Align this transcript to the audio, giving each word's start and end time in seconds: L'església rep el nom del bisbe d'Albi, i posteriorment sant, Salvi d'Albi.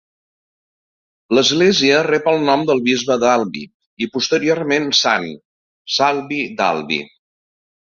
L'església 1.37 1.99
rep 2.07 2.29
el 2.31 2.41
nom 2.47 2.63
del 2.71 2.81
bisbe 2.87 3.19
d'Albi, 3.25 3.67
i 4.07 4.09
posteriorment 4.17 4.91
sant, 5.03 5.31
Salvi 5.99 6.43
d'Albi. 6.61 7.01